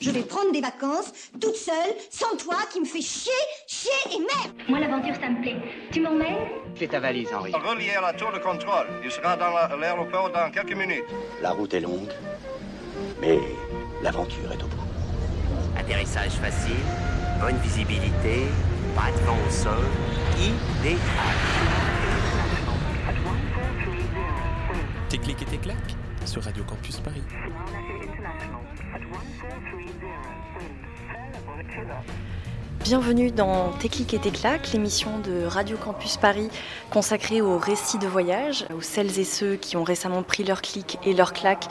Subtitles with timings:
[0.00, 3.32] Je vais prendre des vacances, toute seule, sans toi, qui me fait chier,
[3.66, 5.56] chier et merde Moi, l'aventure, ça me plaît.
[5.92, 6.36] Tu m'emmènes
[6.76, 7.52] Fais ta valise, Henri.
[7.52, 8.86] Relié à la tour de contrôle.
[9.04, 11.04] Il sera dans la- l'aéroport dans quelques minutes.
[11.42, 12.08] La route est longue,
[13.20, 13.38] mais
[14.02, 14.76] l'aventure est au bout.
[15.76, 16.76] Atterrissage facile,
[17.40, 18.44] bonne visibilité,
[18.94, 19.84] pas de vent au sol,
[20.38, 20.98] idéal.
[25.08, 27.22] Tes clics et tes claques sur Radio Campus Paris.
[32.84, 36.48] Bienvenue dans Tes clics et tes claques, l'émission de Radio Campus Paris
[36.90, 40.98] consacrée aux récits de voyage, aux celles et ceux qui ont récemment pris leurs clics
[41.04, 41.66] et leurs claques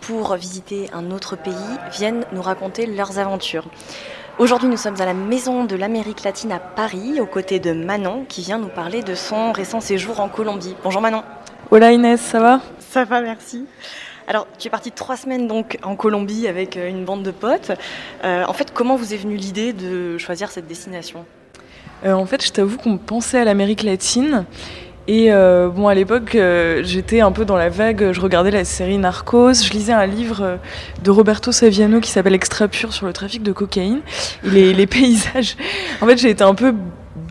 [0.00, 1.54] pour visiter un autre pays,
[1.92, 3.66] viennent nous raconter leurs aventures.
[4.38, 8.24] Aujourd'hui, nous sommes à la Maison de l'Amérique latine à Paris, aux côtés de Manon,
[8.26, 10.74] qui vient nous parler de son récent séjour en Colombie.
[10.82, 11.22] Bonjour Manon.
[11.70, 12.60] Hola Inès, ça va?
[12.80, 13.66] Ça va, merci.
[14.28, 17.72] Alors, tu es partie trois semaines donc en Colombie avec euh, une bande de potes.
[18.24, 21.24] Euh, en fait, comment vous est venue l'idée de choisir cette destination?
[22.04, 24.44] Euh, En fait, je t'avoue qu'on pensait à l'Amérique latine.
[25.08, 26.38] Et bon, à l'époque,
[26.84, 28.12] j'étais un peu dans la vague.
[28.12, 29.54] Je regardais la série Narcos.
[29.54, 30.60] Je lisais un livre
[31.02, 34.00] de Roberto Saviano qui s'appelle Extra Pur sur le trafic de cocaïne.
[34.44, 35.56] Et les, les paysages.
[36.00, 36.72] En fait, j'ai été un peu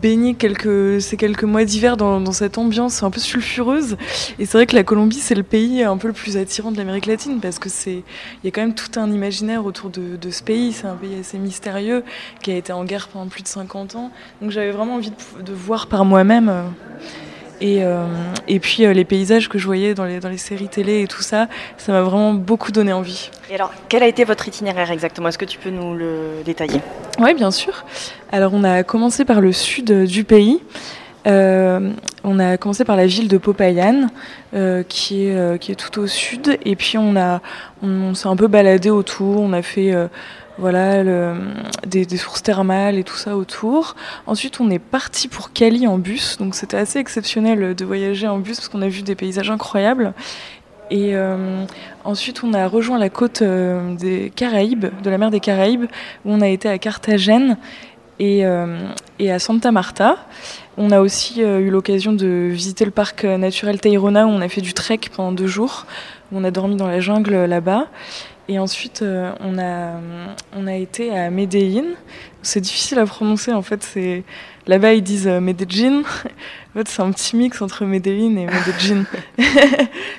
[0.02, 3.96] baignée quelques, ces quelques mois d'hiver dans, dans cette ambiance un peu sulfureuse.
[4.38, 6.76] Et c'est vrai que la Colombie, c'est le pays un peu le plus attirant de
[6.76, 8.02] l'Amérique latine parce que c'est,
[8.42, 10.72] il y a quand même tout un imaginaire autour de, de ce pays.
[10.72, 12.02] C'est un pays assez mystérieux
[12.42, 14.10] qui a été en guerre pendant plus de 50 ans.
[14.40, 16.48] Donc j'avais vraiment envie de, de voir par moi-même.
[16.48, 16.62] euh,
[17.62, 18.06] et, euh,
[18.48, 21.06] et puis euh, les paysages que je voyais dans les, dans les séries télé et
[21.06, 21.46] tout ça,
[21.78, 23.30] ça m'a vraiment beaucoup donné envie.
[23.50, 25.28] Et alors, quel a été votre itinéraire exactement?
[25.28, 26.80] Est-ce que tu peux nous le détailler?
[27.20, 27.84] Oui, bien sûr.
[28.32, 30.60] Alors, on a commencé par le sud euh, du pays.
[31.26, 31.92] Euh,
[32.24, 34.08] on a commencé par la ville de Popayan,
[34.54, 36.58] euh, qui, est, euh, qui est tout au sud.
[36.64, 39.40] Et puis, on, s'est un peu baladé autour.
[39.40, 39.94] On a fait
[40.58, 41.02] voilà,
[41.86, 43.96] des, sources thermales et tout ça autour.
[44.26, 46.36] Ensuite, on est parti pour Cali en bus.
[46.38, 50.12] Donc, c'était assez exceptionnel de voyager en bus parce qu'on a vu des paysages incroyables.
[50.90, 51.14] Et
[52.04, 55.86] ensuite, on a rejoint la côte des Caraïbes, de la mer des Caraïbes,
[56.24, 57.56] où on a été à Carthagène
[58.22, 58.78] et, euh,
[59.18, 60.16] et à Santa Marta.
[60.76, 64.40] On a aussi euh, eu l'occasion de visiter le parc euh, naturel Tayrona, où on
[64.40, 65.86] a fait du trek pendant deux jours,
[66.30, 67.88] où on a dormi dans la jungle là-bas.
[68.48, 69.04] Et ensuite,
[69.40, 69.92] on, a,
[70.56, 71.94] on a été à Medellín.
[72.42, 73.96] C'est difficile à prononcer, en fait.
[74.66, 76.02] Là-bas, ils disent Medellín.
[76.74, 79.04] En fait, c'est un petit mix entre Medellín et Medellín,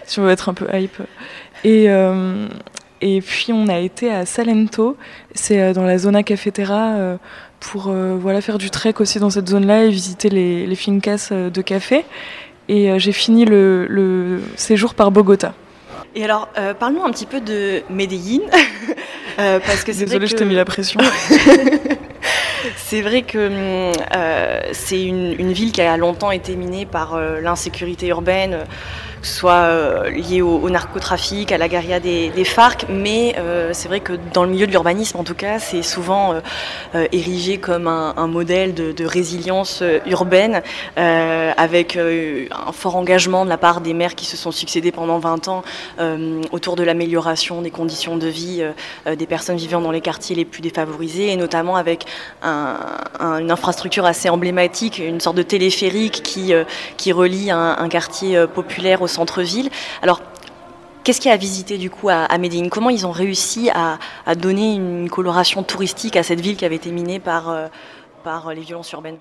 [0.06, 1.02] si on veut être un peu hype.
[1.64, 1.88] Et,
[3.02, 4.96] et puis, on a été à Salento,
[5.34, 7.18] c'est dans la zona cafetera,
[7.64, 11.30] pour euh, voilà, faire du trek aussi dans cette zone-là et visiter les, les fincas
[11.32, 12.06] euh, de café.
[12.68, 15.54] Et euh, j'ai fini le, le séjour par Bogota.
[16.16, 18.42] Et alors, euh, parle-nous un petit peu de Medellín.
[19.38, 21.00] Parce que Désolée, je t'ai mis la pression.
[22.78, 23.92] C'est vrai que
[24.72, 28.60] c'est une, une ville qui a longtemps été minée par l'insécurité urbaine,
[29.24, 34.14] soit euh, liée au, narcotrafic, à la guérilla des, FARC, mais euh, c'est vrai que
[34.34, 36.34] dans le milieu de l'urbanisme, en tout cas, c'est souvent
[36.96, 40.62] euh, érigé comme un, modèle de, résilience urbaine,
[40.96, 45.48] avec un fort engagement de la part des maires qui se sont succédés pendant 20
[45.50, 45.64] ans
[46.52, 48.64] autour de l'amélioration des conditions de vie
[49.06, 52.06] des personnes vivant dans les quartiers les plus défavorisés, et notamment avec
[52.42, 52.78] un-
[53.20, 59.08] un- une infrastructure assez emblématique, une sorte de téléphérique qui, relie un, quartier populaire au
[59.14, 59.70] centre-ville.
[60.02, 60.22] Alors,
[61.04, 62.38] qu'est-ce qu'il y a à visiter du coup à, à
[62.70, 63.98] Comment ils ont réussi à,
[64.36, 67.68] donner une coloration touristique à cette ville qui avait été minée par, euh,
[68.24, 69.18] par les violences urbaines?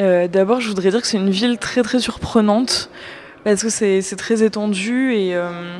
[0.00, 2.90] Euh, D'abord, je voudrais dire que c'est une ville très très surprenante
[3.44, 5.78] parce que c'est très étendu et, euh,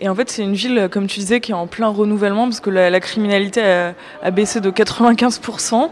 [0.00, 2.60] et en fait c'est une ville, comme tu disais, qui est en plein renouvellement parce
[2.60, 5.90] que la, criminalité a baissé de 95%.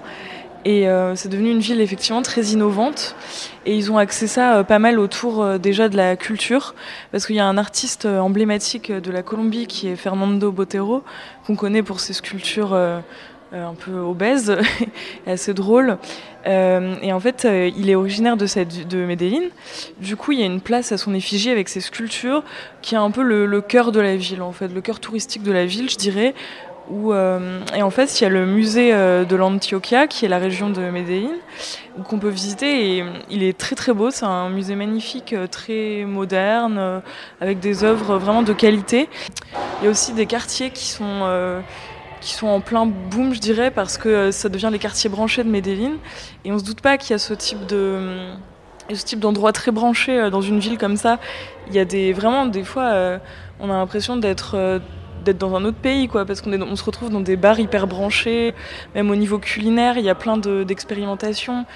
[0.68, 3.16] Et euh, c'est devenu une ville effectivement très innovante.
[3.64, 6.74] Et ils ont axé ça euh, pas mal autour euh, déjà de la culture.
[7.10, 11.04] Parce qu'il y a un artiste euh, emblématique de la Colombie qui est Fernando Botero,
[11.46, 14.58] qu'on connaît pour ses sculptures un peu obèses
[15.26, 15.96] assez drôles.
[16.44, 19.44] Et en fait, il est originaire de, cette, de Medellín.
[20.00, 22.42] Du coup, il y a une place à son effigie avec ses sculptures
[22.82, 25.42] qui est un peu le, le cœur de la ville, en fait, le cœur touristique
[25.42, 26.34] de la ville, je dirais.
[26.90, 30.38] Euh, et en fait, il y a le musée euh, de l'Antioquia, qui est la
[30.38, 31.34] région de Medellín,
[32.04, 32.96] qu'on peut visiter.
[32.96, 34.10] Et euh, il est très très beau.
[34.10, 37.02] C'est un musée magnifique, très moderne,
[37.40, 39.08] avec des œuvres vraiment de qualité.
[39.80, 41.62] Il y a aussi des quartiers qui sont
[42.20, 45.48] qui sont en plein boom, je dirais, parce que ça devient les quartiers branchés de
[45.48, 45.98] Medellín.
[46.44, 48.30] Et on se doute pas qu'il y a ce type de
[48.92, 51.18] ce type d'endroit très branché dans une ville comme ça.
[51.68, 53.20] Il y a des vraiment des fois,
[53.60, 54.80] on a l'impression d'être
[55.24, 57.86] d'être dans un autre pays, quoi, parce qu'on on se retrouve dans des bars hyper
[57.86, 58.54] branchés,
[58.94, 61.66] même au niveau culinaire, il y a plein d'expérimentations.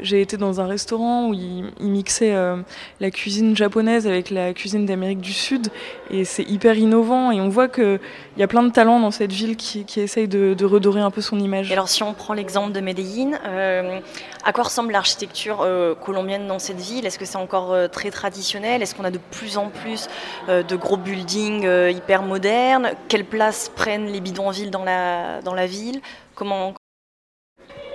[0.00, 2.56] J'ai été dans un restaurant où ils, mixaient euh,
[3.00, 5.68] la cuisine japonaise avec la cuisine d'Amérique du Sud
[6.10, 7.98] et c'est hyper innovant et on voit qu'il
[8.36, 11.20] y a plein de talents dans cette ville qui, qui essaye de, redorer un peu
[11.20, 11.70] son image.
[11.70, 14.00] Et alors si on prend l'exemple de Medellín, euh,
[14.44, 17.06] à quoi ressemble l'architecture euh, colombienne dans cette ville?
[17.06, 18.82] Est-ce que c'est encore très traditionnel?
[18.82, 20.08] Est-ce qu'on a de plus en plus
[20.48, 22.92] de gros buildings hyper modernes?
[23.08, 26.00] Quelle place prennent les bidonvilles dans la, dans la ville?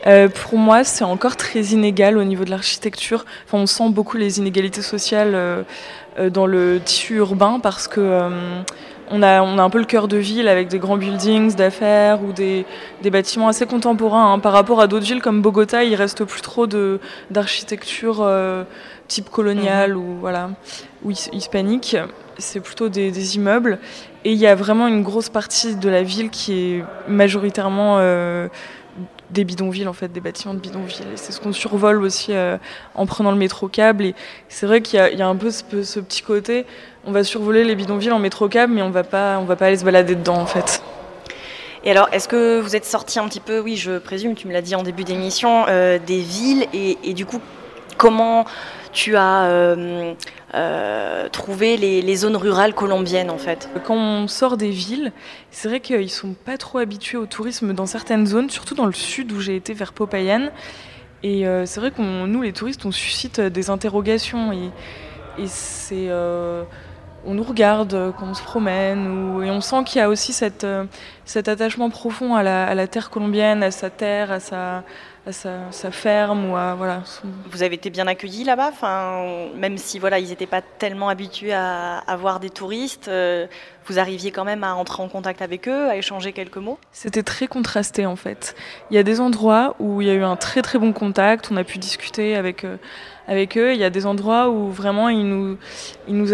[0.06, 3.26] Euh, pour moi, c'est encore très inégal au niveau de l'architecture.
[3.46, 5.64] Enfin, on sent beaucoup les inégalités sociales euh,
[6.20, 8.30] euh, dans le tissu urbain parce que
[9.12, 12.24] on a, on a un peu le cœur de ville avec des grands buildings d'affaires
[12.24, 12.66] ou des,
[13.02, 14.34] des, bâtiments assez contemporains.
[14.34, 14.40] Hein.
[14.40, 16.68] Par rapport à d'autres villes comme Bogota, il reste plus trop
[17.30, 18.28] d'architecture
[19.08, 19.98] type coloniale mhm.
[19.98, 20.50] ou voilà
[21.04, 21.98] ou hispanique.
[22.38, 23.78] C'est plutôt des, des, immeubles.
[24.26, 28.00] Et il y a vraiment une grosse partie de la ville qui est majoritairement
[29.32, 31.06] des bidonvilles en fait, des bâtiments de bidonvilles.
[31.14, 32.58] Et c'est ce qu'on survole aussi euh,
[32.96, 34.06] en prenant le métro câble.
[34.06, 34.16] Et
[34.50, 36.66] c'est vrai qu'il y, a un peu ce, petit côté,
[37.06, 39.78] on va survoler les bidonvilles en métro câble, mais on va pas, va pas aller
[39.78, 40.82] se balader dedans en fait.
[41.86, 44.54] Et alors, est-ce que vous êtes sorti un petit peu, oui, je présume, tu me
[44.54, 47.42] l'as dit en début d'émission, euh, des villes et, du coup,
[48.04, 48.44] comment
[48.92, 50.14] tu as euh,
[50.54, 53.70] euh, trouver les, zones rurales colombiennes en fait?
[53.86, 55.14] Quand on sort des villes,
[55.52, 58.94] c'est vrai qu'ils sont pas trop habitués au tourisme dans certaines zones, surtout dans le
[58.94, 60.50] sud où j'ai été vers Popayan.
[61.24, 64.70] Et euh, c'est vrai que nous, les touristes, on suscite des interrogations et,
[65.48, 66.10] c'est
[67.26, 70.68] on nous regarde quand on se promène et on sent qu'il y a aussi cette,
[71.24, 74.84] cet attachement profond à la, terre colombienne, à sa terre, à sa,
[75.26, 77.04] à sa, ferme ou à voilà.
[77.50, 81.54] Vous avez été bien accueillis là-bas, enfin, même si voilà ils n'étaient pas tellement habitués
[81.54, 83.48] à, à voir des touristes, euh,
[83.88, 86.78] vous arriviez quand même à entrer en contact avec eux, à échanger quelques mots?
[86.92, 88.56] C'était très contrasté en fait.
[88.92, 91.50] Il y a des endroits où il y a eu un très très bon contact,
[91.52, 92.76] on a pu discuter avec euh,
[93.28, 93.74] avec eux.
[93.74, 95.58] Il y a des endroits où vraiment ils nous
[96.10, 96.34] ils nous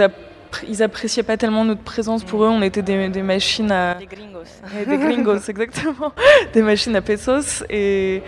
[0.67, 2.47] ils appréciaient pas tellement notre présence pour eux.
[2.47, 3.95] On était des, des machines à.
[3.95, 4.87] Des gringos.
[4.87, 6.11] des gringos, exactement.
[6.53, 7.63] Des machines à pesos.
[7.69, 8.23] Et,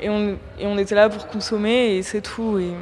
[0.00, 2.58] et on, était là pour consommer et c'est tout.
[2.58, 2.72] Et,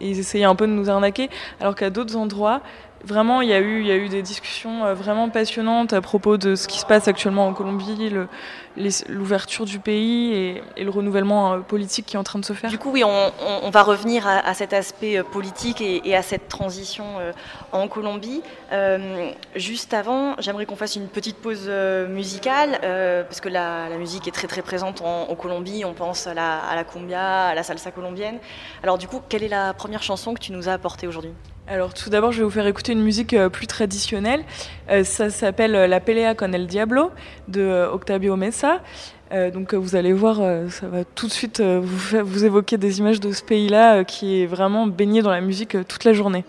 [0.00, 1.30] ils essayaient un peu de nous arnaquer.
[1.60, 2.60] Alors qu'à d'autres endroits,
[3.04, 6.00] vraiment, il y, a eu, il y a eu des discussions euh, vraiment passionnantes à
[6.00, 8.12] propos de ce qui se passe actuellement en Colombie,
[9.08, 12.52] l'ouverture du pays et, et, le renouvellement euh, politique qui est en train de se
[12.52, 12.70] faire.
[12.70, 13.32] Du coup, oui, on,
[13.62, 17.04] on, va revenir à, à, cet aspect euh, politique et, et, à cette transition
[17.72, 18.42] en Colombie.
[18.72, 21.68] Euh, juste avant, j'aimerais qu'on fasse une petite pause
[22.08, 25.84] musicale, euh, parce que la, la, musique est très très présente en, en, Colombie.
[25.84, 28.38] On pense à la, à la cumbia, à la salsa colombienne.
[28.82, 31.32] Alors du coup, quelle est la première chanson que tu nous as apportée aujourd'hui?
[31.68, 34.44] Alors tout d'abord, je vais vous faire écouter une musique euh, plus traditionnelle.
[34.90, 37.12] Euh, ça s'appelle euh, La Pelea con el Diablo
[37.46, 38.61] de Octavio Mesa.
[39.54, 40.36] Donc vous allez voir,
[40.70, 44.46] ça va tout de suite vous, vous évoquer des images de ce pays-là qui est
[44.46, 46.44] vraiment baigné dans la musique toute la journée.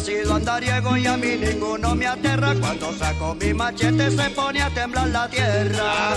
[0.00, 2.54] sido andariego y a mí ninguno me aterra.
[2.54, 6.14] Cuando saco mi machete se pone a temblar la tierra.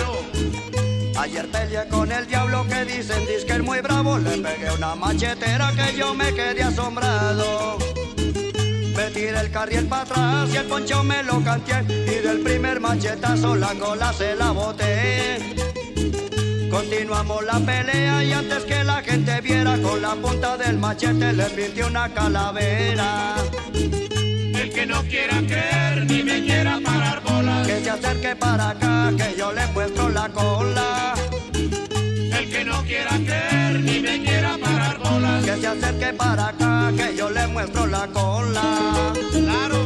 [1.24, 4.18] Ayer peleé con el diablo que dicen que es muy bravo.
[4.18, 7.77] Le pegué una machetera que yo me quedé asombrado.
[8.94, 11.82] Me tiré el carriel para atrás y el poncho me lo canté.
[11.88, 15.56] Y del primer machetazo la cola se la boté.
[16.70, 21.46] Continuamos la pelea y antes que la gente viera con la punta del machete le
[21.46, 23.36] pinté una calavera.
[23.74, 27.65] El que no quiera creer ni me quiera parar bolas.
[27.65, 29.83] Que se acerque para acá que yo le muestro
[37.65, 39.13] que yo le muestro la cola.
[39.32, 39.84] Claro.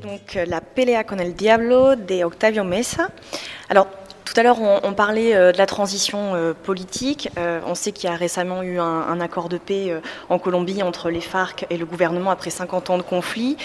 [0.00, 3.10] donc euh, La Pelea con el Diablo de Octavio Mesa.
[3.68, 3.88] Alors,
[4.32, 7.28] tout à l'heure, on, parlait euh, de la transition euh, politique.
[7.66, 9.92] on sait qu'il y a récemment eu un, accord de paix
[10.28, 13.56] en Colombie entre les FARC et le gouvernement après 50 ans de conflit.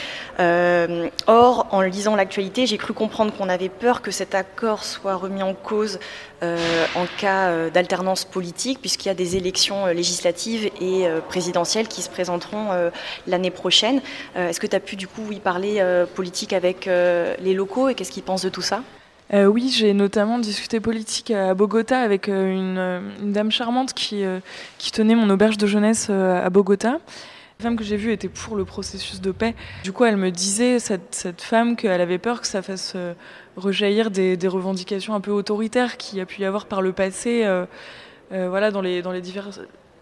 [1.28, 5.44] or, en lisant l'actualité, j'ai cru comprendre qu'on avait peur que cet accord soit remis
[5.44, 6.00] en cause
[6.42, 12.92] en cas d'alternance politique, puisqu'il y a des élections législatives et présidentielles qui se présenteront
[13.28, 14.02] l'année prochaine.
[14.36, 15.84] Est-ce que tu as pu du coup y parler
[16.16, 18.82] politique avec les locaux et qu'est-ce qu'ils pensent de tout ça?
[19.34, 23.94] Euh, oui, j'ai notamment discuté politique à Bogota avec euh, une, euh, une dame charmante
[23.94, 24.24] qui,
[24.92, 27.00] tenait mon auberge de jeunesse à Bogota.
[27.60, 29.56] La femme que j'ai vue était pour le processus de paix.
[29.84, 32.96] Du coup, elle me disait, cette, femme, qu'elle avait peur que ça fasse
[33.56, 37.48] rejaillir des, revendications un peu autoritaires qu'il y a pu y avoir par le passé
[38.30, 39.50] voilà, dans, les, dans les divers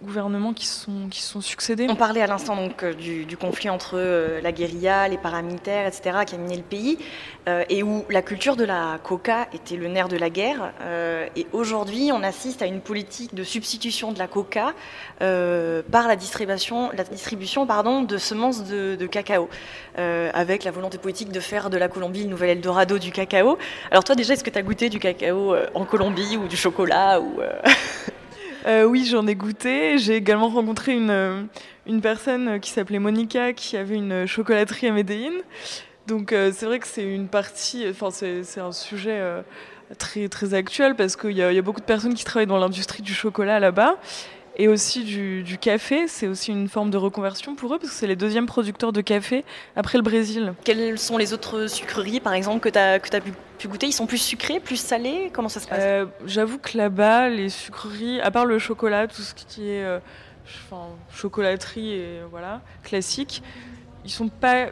[0.03, 1.87] gouvernements qui sont, qui sont succédés.
[1.89, 6.19] On parlait à l'instant donc euh, du, conflit entre euh, la guérilla, les paramilitaires, etc.,
[6.27, 6.99] qui a miné le pays,
[7.47, 10.73] euh, et où la culture de la coca était le nerf de la guerre.
[11.35, 14.73] Et aujourd'hui, on assiste à une politique de substitution de la coca
[15.19, 19.49] par la distribution, la distribution pardon, de semences de, cacao,
[19.95, 23.57] avec la volonté politique de faire de la Colombie le nouvel Eldorado du cacao.
[23.91, 27.19] Alors toi, déjà, est-ce que tu as goûté du cacao en Colombie ou du chocolat
[27.21, 27.39] ou
[28.65, 29.97] euh, oui, j'en ai goûté.
[29.97, 31.43] J'ai également rencontré une, euh,
[31.85, 35.33] une personne qui s'appelait Monica qui avait une chocolaterie à Medellín.
[36.07, 39.21] Donc euh, c'est vrai que c'est une partie, enfin c'est un sujet
[39.97, 43.13] très, très actuel parce qu'il y a beaucoup de personnes qui travaillent dans l'industrie du
[43.13, 43.97] chocolat là-bas.
[44.55, 47.95] Et aussi du, du café, c'est aussi une forme de reconversion pour eux parce que
[47.95, 49.43] c'est les deuxièmes producteurs de café
[49.75, 50.53] après le Brésil.
[50.63, 53.87] Quelles sont les autres sucreries, par exemple, que tu as, que as pu, pu goûter?
[53.87, 55.31] Ils sont plus sucrés, plus salés?
[55.33, 55.79] Comment ça se passe?
[55.81, 59.97] Euh, J'avoue que là-bas, les sucreries, à part le chocolat, tout ce qui est euh,
[60.69, 63.41] enfin, chocolaterie et voilà, classique,
[64.05, 64.67] ils sont pas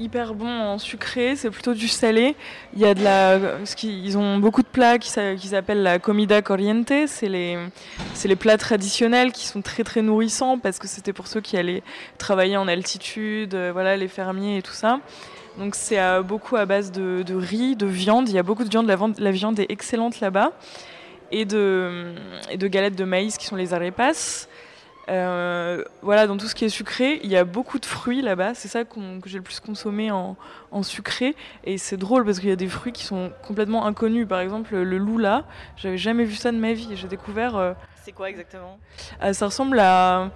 [0.00, 2.34] hyper bons en sucré, c'est plutôt du salé.
[2.74, 5.82] Il y a de la, ce ils ont beaucoup de plats qui s'a- qu'ils appellent
[5.82, 7.58] la comida corriente, c'est les,
[8.14, 11.56] c'est les plats traditionnels qui sont très très nourrissants parce que c'était pour ceux qui
[11.56, 11.82] allaient
[12.18, 15.00] travailler en altitude, euh, voilà, les fermiers et tout ça.
[15.58, 18.28] Donc c'est beaucoup à base de, riz, de viande.
[18.28, 18.86] Il y a beaucoup de viande.
[18.86, 20.52] La, la viande est excellente là-bas.
[21.32, 22.12] Et de,
[22.50, 24.48] et de galettes de maïs qui sont les arepas.
[25.10, 28.54] Euh, voilà, dans tout ce qui est sucré, il y a beaucoup de fruits là-bas.
[28.54, 30.36] C'est ça que j'ai le plus consommé en,
[30.70, 31.34] en sucré.
[31.64, 34.28] Et c'est drôle parce qu'il y a des fruits qui sont complètement inconnus.
[34.28, 35.44] Par exemple, le lula,
[35.76, 36.90] j'avais jamais vu ça de ma vie.
[36.94, 37.56] J'ai découvert.
[37.56, 37.72] euh,
[38.04, 38.78] C'est quoi exactement?
[39.20, 40.30] Ah, ça ressemble à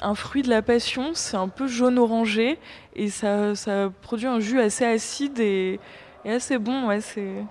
[0.00, 2.58] un fruit de la passion, c'est un peu jaune-orangé
[2.96, 5.78] et ça, ça produit un jus assez acide et,
[6.24, 6.88] et assez bon.
[6.88, 7.44] Ouais, c'est...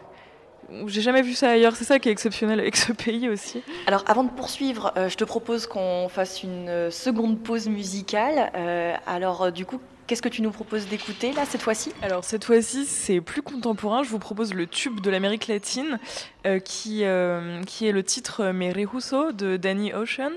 [0.88, 3.62] J'ai jamais vu ça ailleurs, c'est ça qui est exceptionnel avec ce pays aussi.
[3.88, 8.52] Alors, avant de poursuivre, euh, je te propose qu'on fasse une euh, seconde pause musicale.
[8.56, 9.80] Euh, alors, du coup,
[10.12, 11.94] qu'est-ce que tu nous proposes d'écouter là cette fois-ci?
[12.02, 14.04] Alors cette fois-ci, c'est plus contemporain.
[14.04, 16.00] Je vous propose le tube de l'Amérique latine,
[16.46, 20.32] euh, qui, euh, qui est le titre Me Rehuso de Danny Ocean,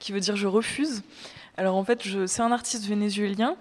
[0.00, 1.04] qui veut dire je refuse.
[1.56, 3.54] Alors en fait, c'est un artiste vénézuélien,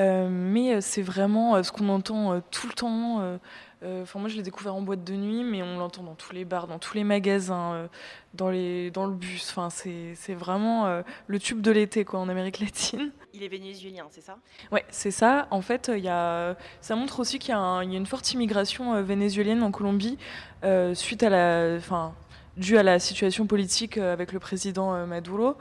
[0.00, 3.38] euh, mais c'est vraiment ce qu'on entend tout le temps.
[3.82, 6.32] Euh, Enfin, moi, je l'ai découvert en boîte de nuit, mais on l'entend dans tous
[6.32, 7.86] les bars, dans tous les magasins, euh,
[8.34, 9.48] dans, les, dans le bus.
[9.50, 13.10] Enfin, c'est vraiment euh, le tube de l'été, quoi, en Amérique latine.
[13.34, 14.36] Il est vénézuélien, c'est ça?
[14.70, 15.46] Ouais, c'est ça.
[15.50, 17.98] En fait, il y a, ça montre aussi qu'il y, a un- il y a
[17.98, 20.18] une forte immigration vénézuélienne en Colombie
[20.64, 22.14] euh, suite à la, enfin,
[22.58, 25.56] due à la situation politique avec le président Maduro.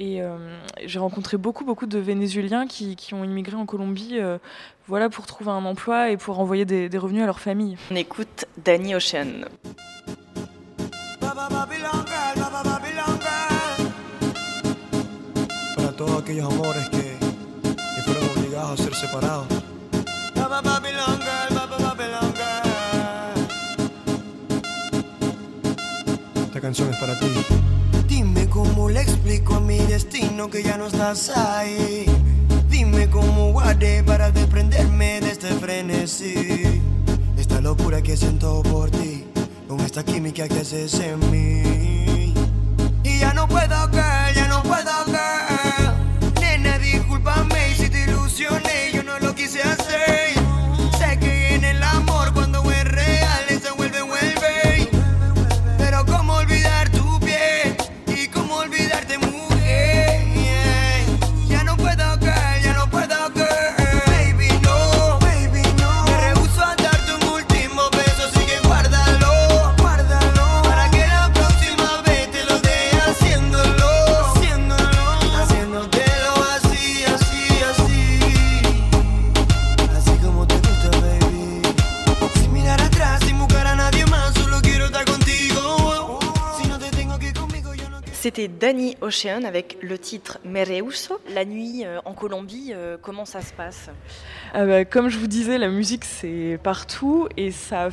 [0.00, 0.36] Et euh,
[0.86, 4.38] j'ai rencontré beaucoup, beaucoup de Vénézuéliens qui, qui ont immigré en Colombie, euh,
[4.86, 7.76] voilà, pour trouver un emploi et pour envoyer des, des revenus à leur famille.
[7.90, 9.46] On écoute Danny Ocean.
[15.76, 19.46] Para todos aquellos amores que, que fueron obligados a ser separados.
[26.46, 27.26] Esta canción es para ti.
[28.58, 32.06] Cómo le explico a mi destino que ya no estás ahí.
[32.68, 36.82] Dime cómo guardé para desprenderme de este frenesí.
[37.36, 39.24] Esta locura que siento por ti,
[39.68, 42.34] con esta química que haces en mí.
[43.04, 45.27] Y ya no puedo, girl, ya no puedo, girl.
[88.58, 91.20] Danny Ocean avec le titre Mereuso.
[91.32, 93.90] La nuit euh, en Colombie, euh, comment ça se passe?
[94.52, 97.90] Ah bah, comme je vous disais, la musique c'est partout et ça,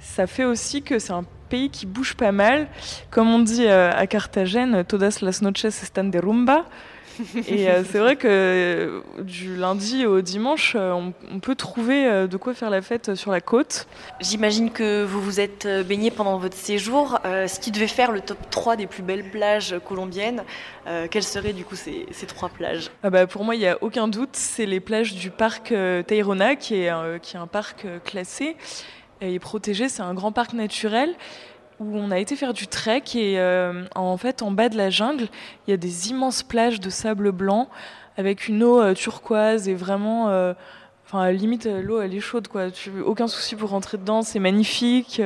[0.00, 2.68] ça fait aussi que c'est un pays qui bouge pas mal.
[3.10, 6.64] Comme on dit euh, à Carthagène, todas las noches están de rumba.
[7.48, 12.26] Et euh, c'est vrai que euh, du lundi au dimanche, euh, on, on peut trouver
[12.26, 13.86] de quoi faire la fête sur la côte.
[14.20, 17.18] J'imagine que vous vous êtes baigné pendant votre séjour.
[17.24, 20.42] Euh, ce qui devait faire le top 3 des plus belles plages colombiennes,
[20.86, 22.90] euh, quelles seraient du coup ces, ces trois plages?
[23.02, 25.72] Ah bah, pour moi, il n'y a aucun doute, c'est les plages du parc
[26.06, 28.56] Tayrona, qui est, qui est un parc classé
[29.20, 29.88] et protégé.
[29.88, 31.14] C'est un grand parc naturel
[31.80, 34.90] où on a été faire du trek et euh, en fait, en bas de la
[34.90, 35.28] jungle,
[35.66, 37.68] il y a des immenses plages de sable blanc
[38.16, 40.30] avec une eau euh, turquoise et vraiment.
[40.30, 40.54] euh,
[41.08, 42.68] Enfin, limite, euh, l'eau, elle est chaude, quoi.
[42.72, 45.22] Tu, aucun souci pour rentrer dedans, c'est magnifique.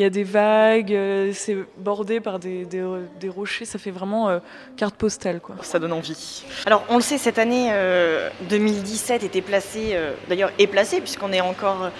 [0.00, 2.66] Euh, Il y a des vagues, euh, c'est bordé par des,
[3.28, 4.38] rochers, ça fait vraiment euh,
[4.76, 5.56] carte postale, quoi.
[5.62, 6.44] Ça donne envie.
[6.66, 11.32] Alors, on le sait, cette année euh, 2017 était placée, euh, d'ailleurs est placée, puisqu'on
[11.32, 11.90] est encore euh,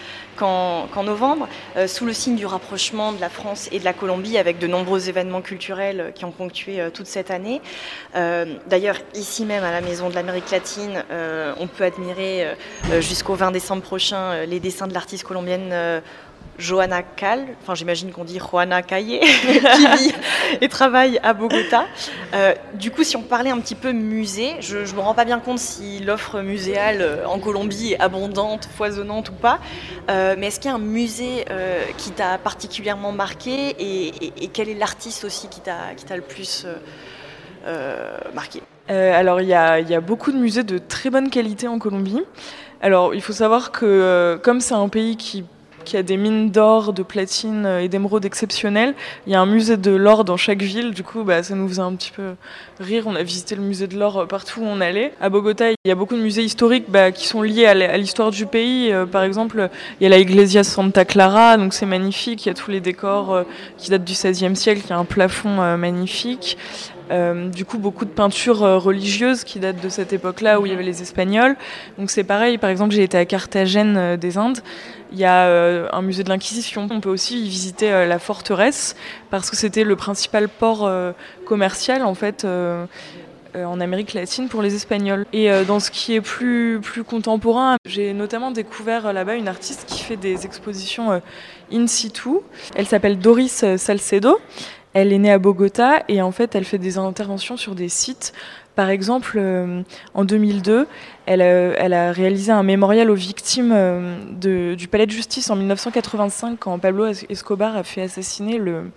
[0.40, 4.38] qu'en novembre, euh, sous le signe du rapprochement de la France et de la Colombie,
[4.38, 7.60] avec de nombreux événements culturels euh, qui ont ponctué euh, toute cette année.
[8.16, 12.54] Euh, d'ailleurs, ici même, à la Maison de l'Amérique latine, euh, on peut admirer euh,
[12.90, 15.72] euh, jusqu'au 20 décembre prochain euh, les dessins de l'artiste colombienne.
[16.58, 20.12] Johanna Cal, enfin j'imagine qu'on dit Juana Calle, qui vit
[20.60, 21.86] et travaille à Bogota.
[22.34, 25.24] Euh, du coup, si on parlait un petit peu musée, je ne me rends pas
[25.24, 29.58] bien compte si l'offre muséale euh, en Colombie est abondante, foisonnante ou pas,
[30.10, 34.32] Euh, mais est-ce qu'il y a un musée euh, qui t'a particulièrement marqué et, et-
[34.44, 36.66] et quel est l'artiste aussi qui t'a le plus
[38.34, 38.60] marqué?
[38.88, 41.78] Alors, il y a, il y a beaucoup de musées de très bonne qualité en
[41.78, 42.20] Colombie.
[42.82, 45.44] Alors, il faut savoir que comme c'est un pays qui,
[45.90, 48.94] qui a des mines d'or, de platine et d'émeraude exceptionnelles,
[49.26, 50.92] il y a un musée de l'or dans chaque ville.
[50.92, 52.34] Du coup, bah, ça nous faisait un petit peu
[52.78, 53.04] rire.
[53.06, 55.12] On a visité le musée de l'or partout où on allait.
[55.20, 58.30] À Bogota, il y a beaucoup de musées historiques bah, qui sont liés à l'histoire
[58.30, 58.92] du pays.
[58.92, 59.68] Euh, par exemple,
[60.00, 62.46] il y a la Iglesia Santa Clara, donc c'est magnifique.
[62.46, 63.42] Il y a tous les décors euh,
[63.78, 64.82] qui datent du XVIe siècle.
[64.84, 66.56] Il y a un plafond euh, magnifique.
[67.10, 70.70] Euh, du coup, beaucoup de peintures euh, religieuses qui datent de cette époque-là où il
[70.70, 71.56] y avait les Espagnols.
[71.98, 74.60] Donc c'est pareil, par exemple, j'ai été à Carthagène euh, des Indes.
[75.12, 76.86] Il y a un musée de l'Inquisition.
[76.88, 78.94] On peut aussi y visiter la forteresse
[79.28, 80.88] parce que c'était le principal port
[81.46, 82.46] commercial en fait.
[83.56, 85.26] en Amérique latine pour les Espagnols.
[85.32, 90.00] Et dans ce qui est plus, plus contemporain, j'ai notamment découvert là-bas une artiste qui
[90.00, 91.20] fait des expositions
[91.72, 92.30] in situ.
[92.76, 94.38] Elle s'appelle Doris Salcedo.
[94.92, 98.32] Elle est née à Bogota et en fait elle fait des interventions sur des sites.
[98.76, 99.82] Par exemple, euh,
[100.14, 100.86] en 2002,
[101.26, 105.50] elle, a- elle a réalisé un mémorial aux victimes euh, de- du palais de justice
[105.50, 108.90] en 1985 quand Pablo Escobar a fait assassiner le,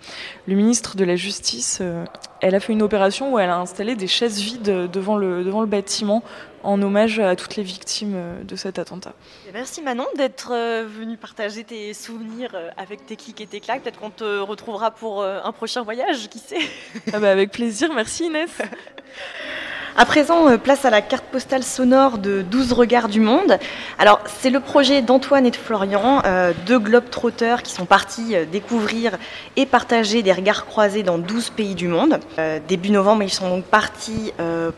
[0.46, 1.78] le ministre de la Justice.
[1.82, 2.04] euh,
[2.40, 5.60] elle a fait une opération où elle a installé des chaises vides devant le, devant
[5.60, 6.22] le bâtiment
[6.62, 9.12] en hommage à toutes les victimes euh, de cet attentat.
[9.48, 13.60] Et Merci Manon d'être euh, venue partager tes souvenirs euh, avec tes clics et tes
[13.60, 13.82] claques.
[13.82, 16.56] Peut-être qu'on te retrouvera pour euh, un prochain voyage, qui sait?
[17.12, 18.50] Ah bah avec plaisir, merci Inès.
[19.96, 23.58] À présent, euh, place à la carte postale sonore de 12 regards du monde.
[23.96, 28.44] Alors, c'est le projet d'Antoine et de Florian, euh, deux globetrotters qui sont partis euh,
[28.44, 29.12] découvrir
[29.54, 32.18] et partager des regards croisés dans 12 pays du monde.
[32.66, 34.32] Début novembre, ils sont donc partis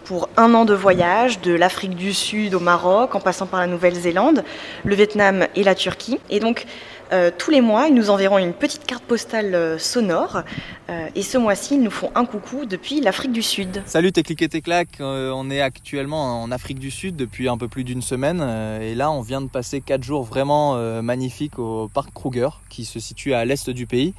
[0.04, 3.66] pour un an de voyage, de l'Afrique du Sud au Maroc, en passant par la
[3.66, 4.44] Nouvelle-Zélande,
[4.84, 6.18] le Vietnam et la Turquie.
[6.28, 6.66] Et donc,
[7.12, 10.42] euh, tous les mois, ils nous enverront une petite carte postale euh, sonore.
[10.88, 13.82] Euh, et ce mois-ci, ils nous font un coucou depuis l'Afrique du Sud.
[13.86, 17.58] Salut tes et tes claques, Euh, on est actuellement en Afrique du Sud depuis un
[17.58, 18.40] peu plus d'une semaine
[18.80, 22.98] et là on vient de passer quatre jours vraiment magnifiques au parc Kruger qui se
[23.00, 24.14] situe à l'est du pays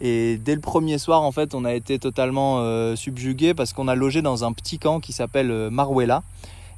[0.00, 3.94] et dès le premier soir en fait on a été totalement subjugué parce qu'on a
[3.94, 6.22] logé dans un petit camp qui s'appelle Maruela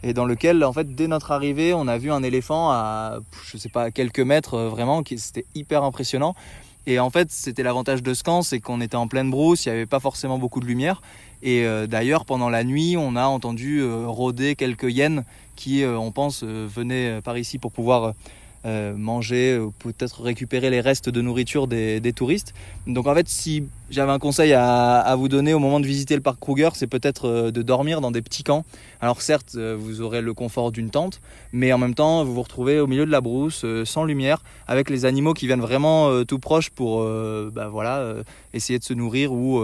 [0.03, 3.57] et dans lequel en fait dès notre arrivée on a vu un éléphant à je
[3.57, 6.35] sais pas quelques mètres euh, vraiment qui c'était hyper impressionnant
[6.85, 9.69] et en fait, c'était l'avantage de ce camp, c'est qu'on était en pleine brousse, il
[9.69, 11.01] n'y avait pas forcément beaucoup de lumière.
[11.41, 15.23] Et euh, d'ailleurs, pendant la nuit, on a entendu euh, rôder quelques hyènes
[15.55, 18.15] qui, on pense, venaient par ici pour pouvoir
[18.65, 22.55] euh, manger, ou peut-être récupérer les restes de nourriture des, des touristes.
[22.87, 26.15] Donc en fait, si j'avais un conseil à, à vous donner au moment de visiter
[26.15, 28.65] le parc Kruger, c'est peut-être euh, de dormir dans des petits camps.
[29.01, 31.21] Alors certes, euh, vous aurez le confort d'une tente,
[31.53, 34.91] mais en même temps, vous vous retrouvez au milieu de la brousse, sans lumière, avec
[34.91, 38.15] les animaux qui viennent vraiment tout proches pour euh, bah, voilà,
[38.55, 39.63] essayer de se nourrir ou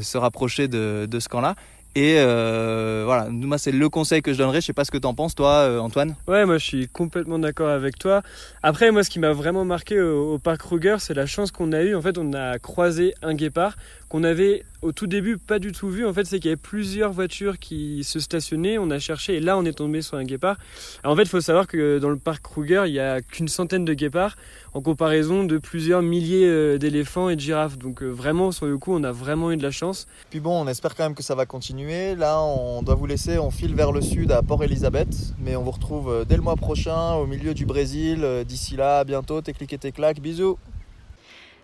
[0.00, 1.56] se rapprocher de, de ce camp-là.
[1.96, 4.60] Et euh, voilà, moi c'est le conseil que je donnerais.
[4.60, 6.16] Je sais pas ce que t'en penses, toi, euh, Antoine.
[6.26, 8.22] Ouais, moi je suis complètement d'accord avec toi.
[8.62, 11.72] Après, moi ce qui m'a vraiment marqué au, au parc Kruger, c'est la chance qu'on
[11.72, 11.94] a eue.
[11.94, 13.76] En fait, on a croisé un guépard
[14.14, 16.06] qu'on avait au tout début pas du tout vu.
[16.06, 18.78] En fait, c'est qu'il y avait plusieurs voitures qui se stationnaient.
[18.78, 20.56] On a cherché et là, on est tombé sur un guépard.
[21.02, 23.84] En fait, il faut savoir que dans le parc Kruger, il y a qu'une centaine
[23.84, 24.36] de guépards
[24.72, 27.76] en comparaison de plusieurs milliers euh, d'éléphants et de girafes.
[27.76, 30.06] Donc, euh, vraiment, sur le coup, on a vraiment eu de la chance.
[30.30, 32.14] Puis bon, on espère quand même que ça va continuer.
[32.14, 33.40] Là, on doit vous laisser.
[33.40, 36.42] On file vers le sud à Port Elizabeth, mais on vous retrouve euh, dès le
[36.42, 38.24] mois prochain au milieu du Brésil.
[38.46, 39.40] D'ici là, à bientôt.
[39.40, 40.56] T'es et t'es Bisous.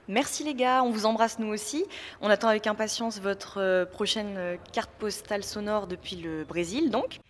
[0.09, 1.85] Merci les gars, on vous embrasse nous aussi.
[2.21, 7.21] On attend avec impatience votre euh, prochaine euh, carte postale sonore depuis le Brésil donc.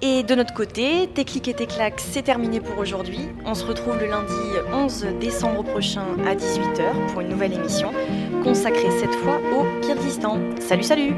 [0.00, 3.18] Et de notre côté, Tes clics et tes claques, c'est terminé pour aujourd'hui.
[3.44, 4.32] On se retrouve le lundi
[4.72, 7.92] 11 décembre prochain à 18h pour une nouvelle émission
[8.44, 10.38] consacrée cette fois au Kyrgyzstan.
[10.60, 11.14] Salut salut